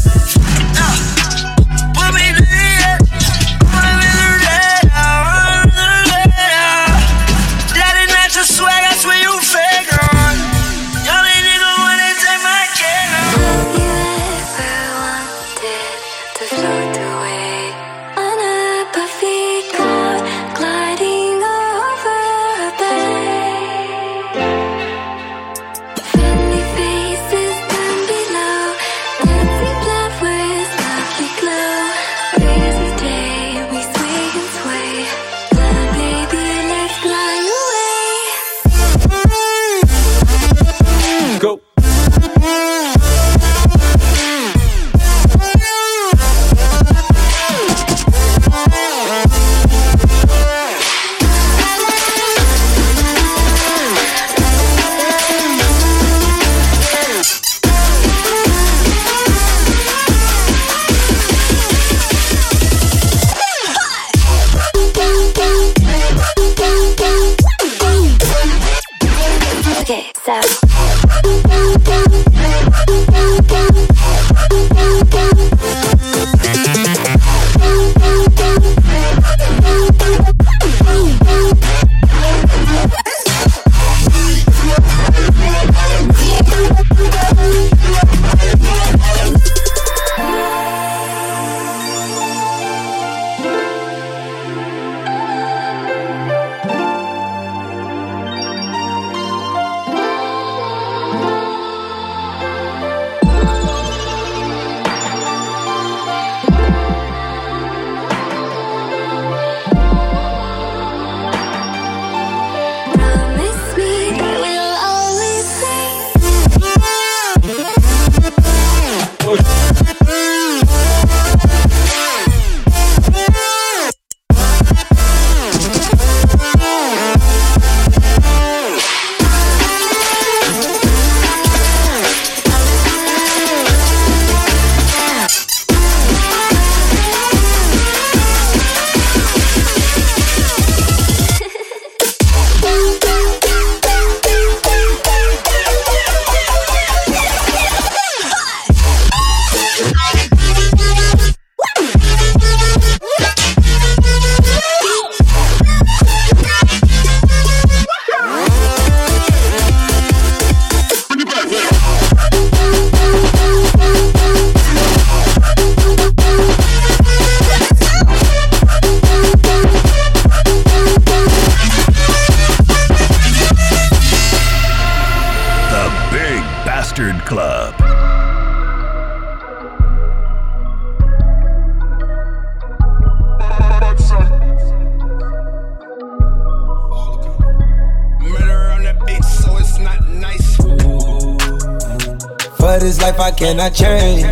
[193.59, 194.23] Life I change.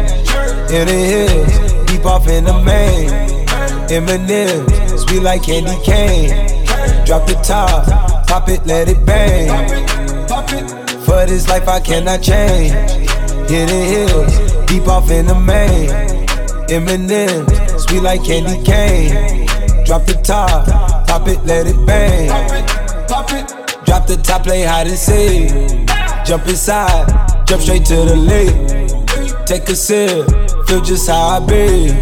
[0.70, 3.10] In the hills, deep off in the main.
[3.88, 6.30] Eminem, sweet like candy cane.
[7.04, 9.48] Drop the top, pop it, let it bang.
[11.04, 12.72] For this life I cannot change.
[13.50, 15.90] In the hills, deep off in the main.
[16.68, 19.46] Eminem, sweet like candy cane.
[19.84, 20.66] Drop the top,
[21.06, 22.28] pop it, let it bang.
[23.84, 25.50] Drop the top, play hide and seek.
[26.24, 27.06] Jump inside,
[27.46, 28.85] jump straight to the lake.
[29.46, 30.26] Take a sip,
[30.66, 31.92] feel just how I be.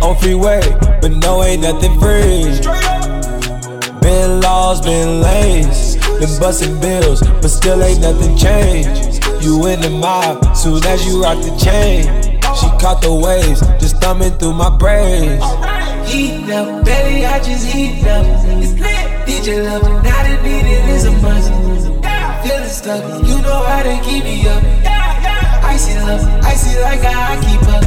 [0.00, 0.62] On freeway,
[1.02, 2.44] but no, ain't nothing free.
[4.00, 5.96] Been lost, been lanes.
[5.96, 9.22] Been busting bills, but still ain't nothing changed.
[9.44, 12.04] You in the mob, soon as you rock the chain.
[12.56, 15.44] She caught the waves, just thumbing through my braids.
[16.10, 18.24] Heat up, baby, I just heat up.
[18.56, 19.26] It's lit.
[19.28, 21.52] DJ love not a need it is a must.
[22.42, 24.99] Feeling stuck, you know how to keep me up.
[25.70, 27.84] Icy love, icy like how I keep up.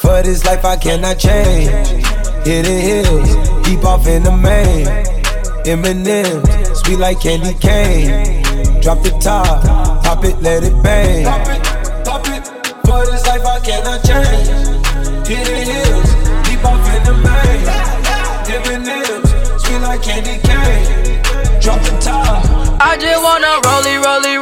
[0.00, 1.70] For this life I cannot change.
[2.44, 3.30] Hidden hills,
[3.64, 4.86] deep off in the main.
[5.64, 6.44] Eminem,
[6.76, 8.42] sweet like candy cane.
[8.82, 9.64] Drop the top,
[10.04, 11.24] pop it, let it bang.
[11.24, 12.46] Pop it,
[12.84, 14.48] for this life I cannot change.
[15.26, 16.10] Hidden hills,
[16.44, 17.62] deep off in the main.
[18.52, 19.20] Eminem,
[19.60, 21.22] sweet like candy cane.
[21.60, 22.44] Drop the top.
[22.82, 24.41] I just wanna rollie, rollie,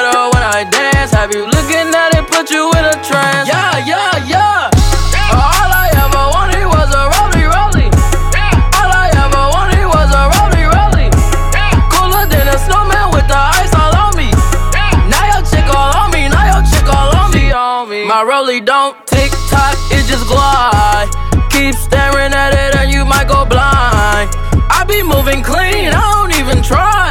[18.65, 21.09] Don't tick tock, it just glide.
[21.49, 24.29] Keep staring at it and you might go blind.
[24.69, 27.09] I be moving clean, I don't even try.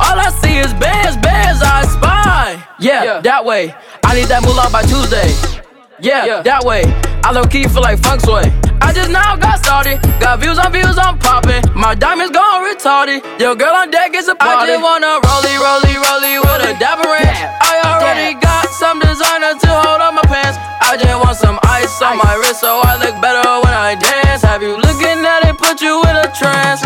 [0.00, 2.66] All I see is bands, bands I spy.
[2.80, 3.74] Yeah, that way.
[4.04, 5.28] I need that moolah by Tuesday.
[6.02, 6.82] Yeah, that way.
[7.22, 8.50] I low key feel like funk sway.
[8.82, 10.02] I just now got started.
[10.18, 11.62] Got views on views, I'm popping.
[11.78, 13.22] My diamonds gone retarded.
[13.38, 14.66] Your girl on deck is a party.
[14.66, 17.38] I just wanna rollie, rollie, rollie with a dapper ranch.
[17.62, 20.58] I already got some designer to hold on my pants.
[20.82, 24.42] I just want some ice on my wrist so I look better when I dance.
[24.42, 26.82] Have you looking at it, put you in a trance?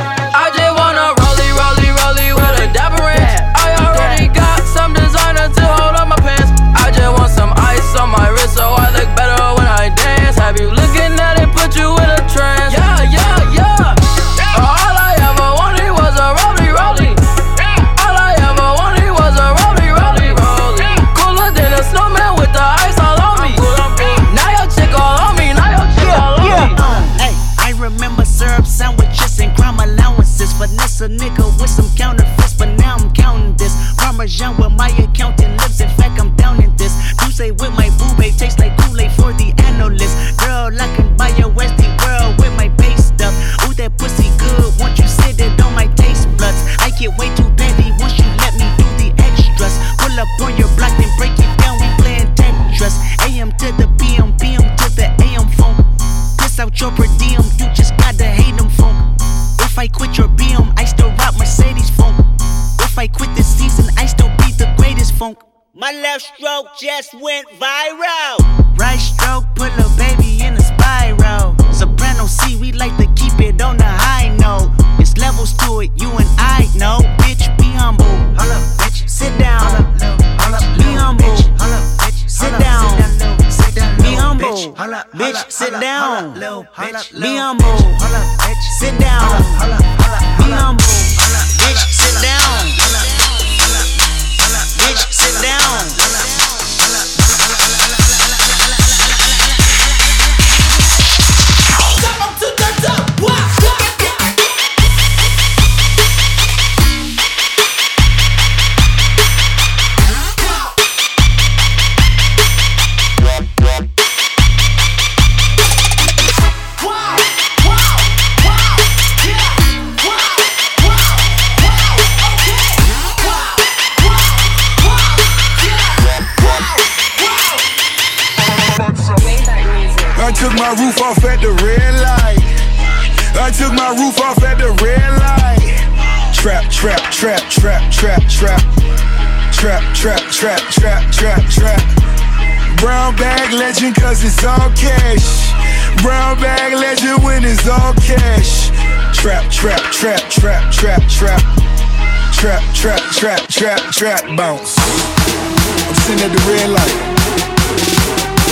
[153.97, 154.76] Trap, bounce.
[154.76, 156.97] I'm sitting at the red light.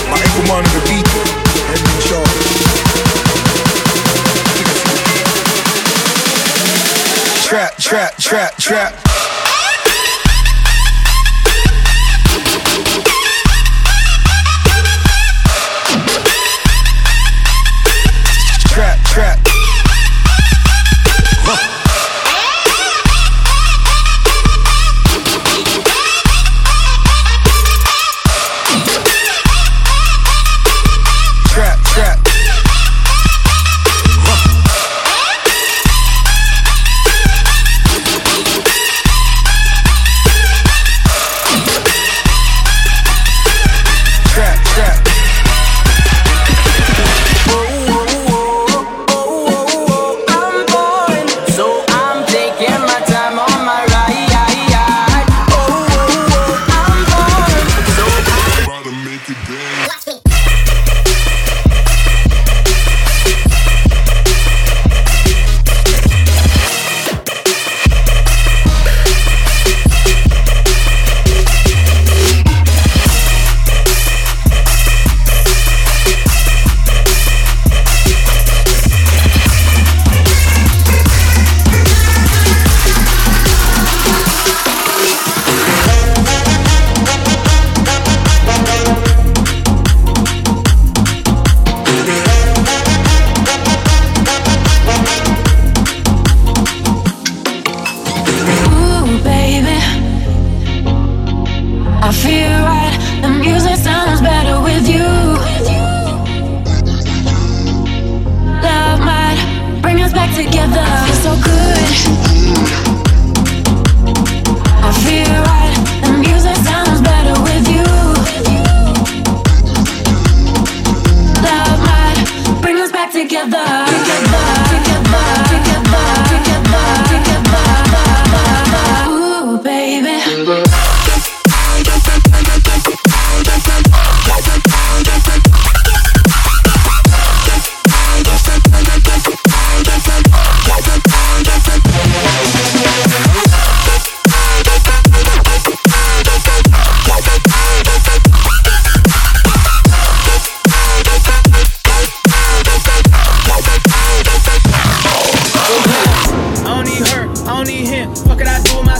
[0.09, 1.07] My ankle monitor beat.
[1.69, 2.45] Head in charge.
[7.45, 8.97] Trap, trap, trap, trap.
[8.97, 9.14] Trap,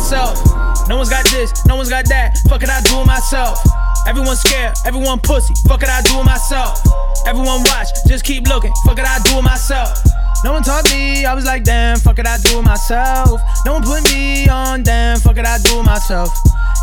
[0.05, 0.87] myself.
[0.87, 2.37] No one's got this, no one's got that.
[2.47, 3.59] Fuck it, I do it myself.
[4.07, 5.55] Everyone scared, everyone pussy.
[5.67, 6.79] Fuck it, I do it myself.
[7.27, 8.73] Everyone watch, just keep looking.
[8.85, 9.97] Fuck it, I do it myself.
[10.45, 13.41] No one taught me, I was like, damn, fuck it, I do it myself.
[13.65, 16.29] No one put me on, damn, fuck it, I do it myself.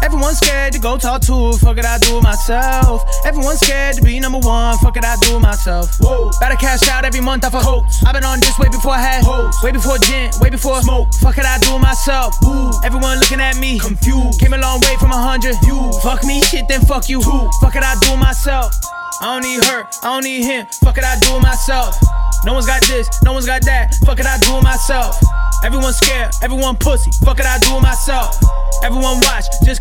[0.04, 3.04] Everyone's scared to go talk to, fuck it, I do it myself.
[3.26, 5.90] Everyone's scared to be number one, fuck it, I do it myself.
[6.00, 6.32] Whoa.
[6.40, 8.04] Better cash out every month off a coats.
[8.06, 11.14] I've been on this way before I had hoes, way before gin, way before smoke.
[11.22, 12.36] Fuck it, I do it myself.
[12.44, 12.72] Ooh.
[12.84, 14.40] Everyone looking at me, confused.
[14.40, 15.56] Came a long way from a hundred.
[15.66, 17.22] You fuck me, shit, then fuck you.
[17.22, 17.50] Two.
[17.62, 18.74] Fuck it, I do it myself.
[19.22, 20.66] I don't need her, I don't need him.
[20.84, 21.96] Fuck it, I do it myself.
[22.44, 23.94] No one's got this, no one's got that.
[24.04, 25.16] Fuck it, I do it myself.
[25.64, 27.12] Everyone's scared, everyone pussy.
[27.24, 28.36] Fuck it, I do it myself.
[28.84, 29.81] Everyone watch, just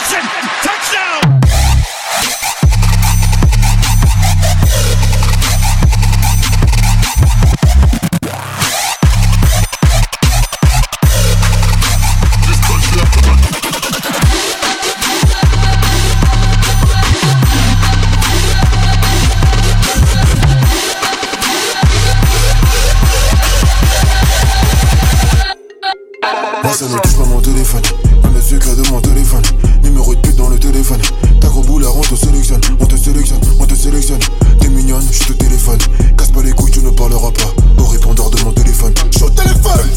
[26.71, 27.81] Personne ne touche pas mon téléphone.
[28.23, 29.41] Même le secret de mon téléphone.
[29.83, 31.01] Numéro de pute dans le téléphone.
[31.41, 32.61] Ta gros boulard, on te sélectionne.
[32.79, 34.19] On te sélectionne, on te sélectionne.
[34.57, 35.77] T'es mignonne, je te téléphone.
[36.17, 37.83] Casse pas les couilles, tu ne parleras pas.
[37.83, 38.93] Au répondeur de mon téléphone.
[39.11, 39.89] J'suis au téléphone.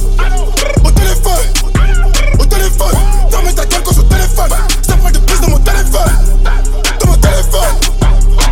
[0.85, 1.47] Au téléphone.
[2.41, 2.97] Au téléphone.
[3.31, 4.51] Ferme ta gueule quand je téléphone.
[4.83, 6.13] Ça parle de plus dans mon téléphone.
[6.99, 7.75] Dans mon téléphone.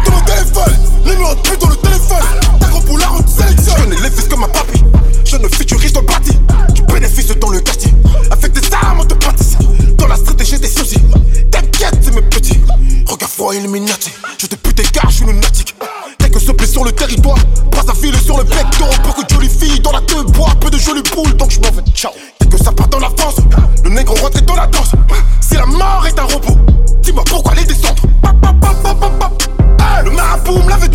[0.07, 0.77] Dans mon téléphone.
[1.05, 2.25] Numéro de pute dans le téléphone.
[2.61, 3.75] Ta gros boulard, on te sélectionne.
[3.79, 4.85] Je connais les fils comme ma papy.
[5.25, 6.39] Je ne futurise dans le bâti.
[7.15, 7.93] Bénéfices dans le quartier.
[8.31, 9.15] Avec des armes, on te.
[9.97, 11.01] Dans la j'ai des soucis.
[11.51, 12.59] T'inquiète, mes petits.
[13.07, 14.11] Regarde froid, Illuminati.
[14.39, 15.75] Je te pute car je suis lunatique.
[16.19, 17.37] Quelques se sur le territoire.
[18.01, 18.95] Filer sur le bec d'or.
[19.05, 20.49] Beaucoup de jolies filles dans la queue bois.
[20.59, 21.83] Peu de jolies poules, donc je m'en vais.
[21.95, 22.13] Ciao.
[22.41, 23.37] Dès que ça part dans la France,
[23.85, 24.93] le nègre rentre dans la danse.
[25.41, 26.57] Si la mort est un repos,
[27.03, 28.03] dis-moi pourquoi les descendre.
[30.05, 30.89] Le marabout me l'avait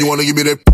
[0.00, 0.69] you wanna give me that,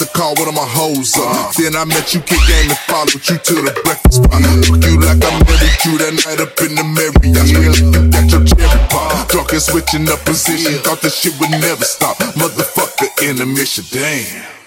[0.00, 1.52] to call one of my hoes up.
[1.54, 4.40] Then I met you, kick game and followed you to the breakfast spot.
[4.40, 7.20] Fuck you like I'm married you that night up in the Marriott.
[7.20, 9.28] You got your cherry pop.
[9.28, 12.16] Drunk and switching up position, thought this shit would never stop.
[12.32, 14.60] Motherfucker, intermission, damn.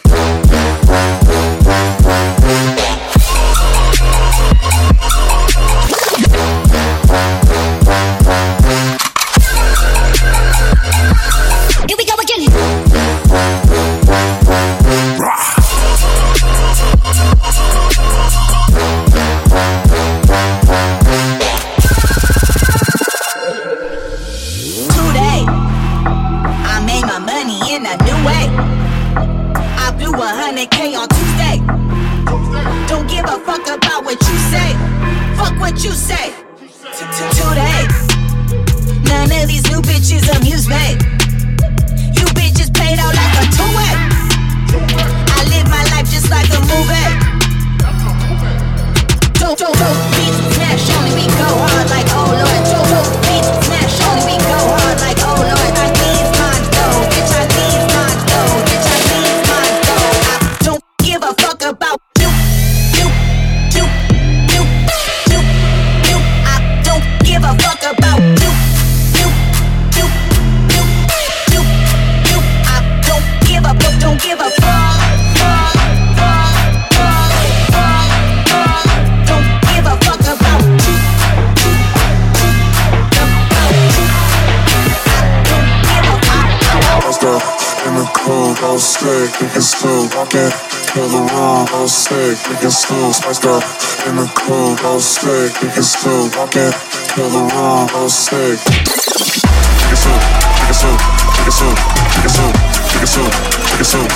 [89.03, 90.07] Sick, think it's cool.
[90.15, 90.47] Walking
[90.95, 93.11] in the room, go sick, think it's cool.
[93.11, 93.59] Spice girl
[94.07, 96.31] in the club, go sick, think it's cool.
[96.39, 96.71] Walking
[97.19, 100.23] in the room, think it's cool, think it's think
[100.71, 101.03] it's think
[101.43, 101.83] it's think
[102.23, 102.55] it's think
[103.03, 103.35] it's think
[103.73, 104.15] it's think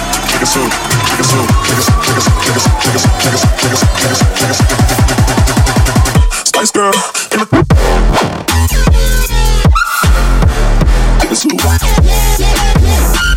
[3.18, 3.76] it's think
[4.48, 4.64] it's
[6.48, 6.96] Spice girl
[7.34, 7.48] in the
[11.20, 13.37] Think it's cool.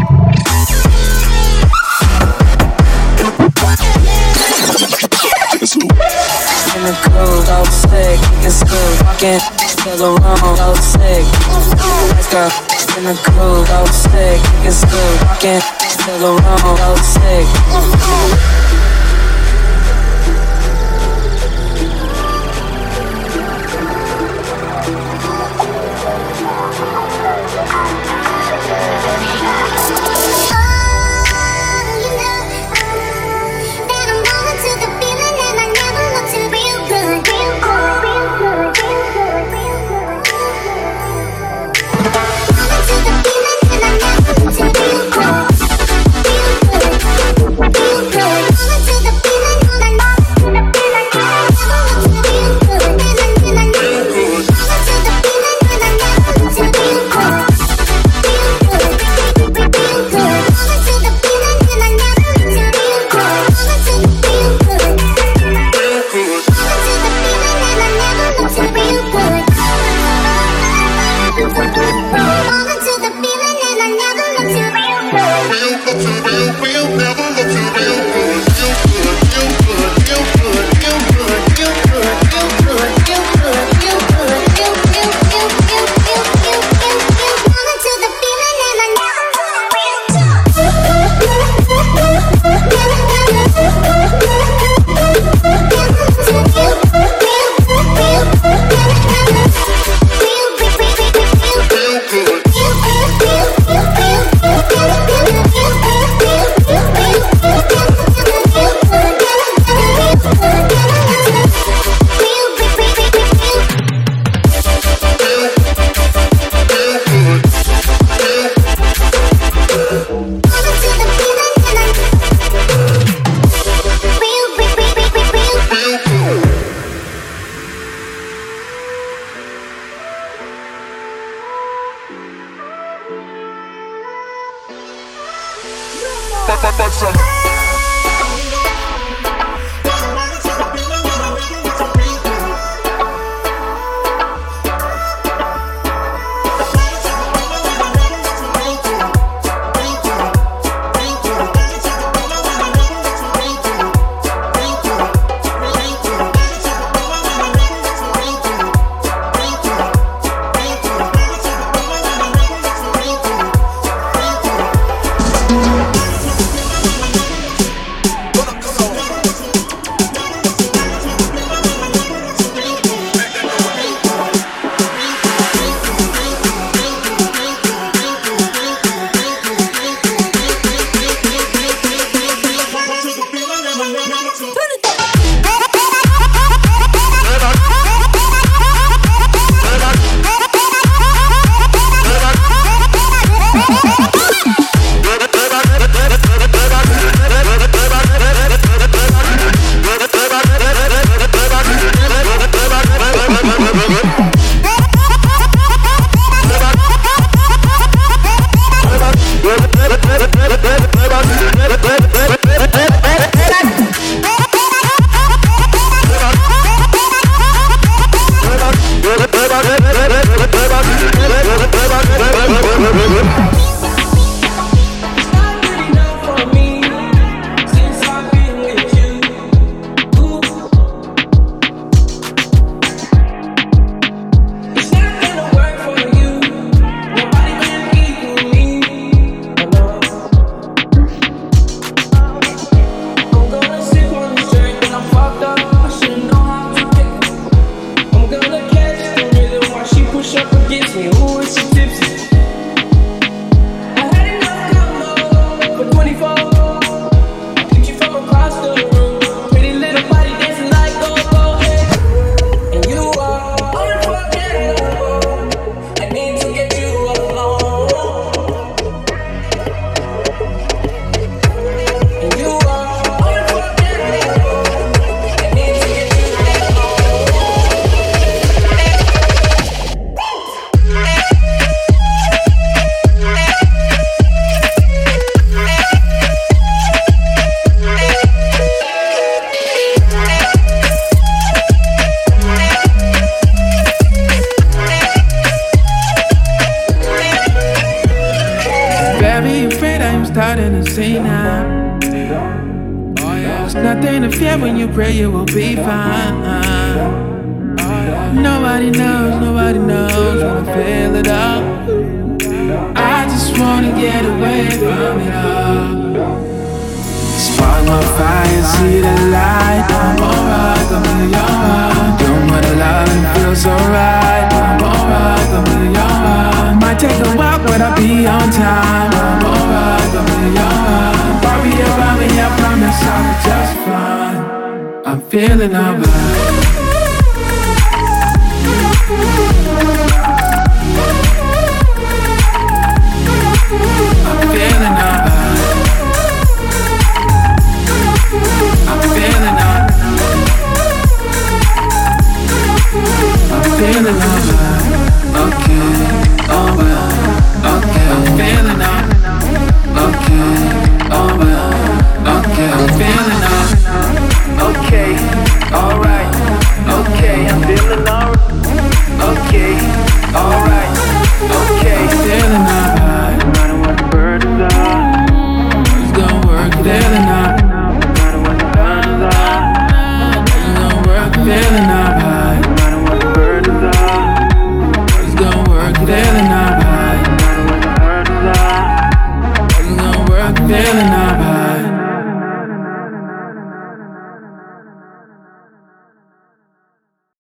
[6.81, 11.25] in the groove, so sick, kicking screw, fucking still alone, so sick.
[12.09, 12.49] Nice girl,
[12.97, 18.70] in the groove, so sick, kicking screw, fucking still alone, so sick.